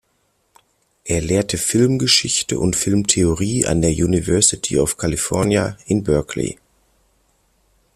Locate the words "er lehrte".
1.03-1.59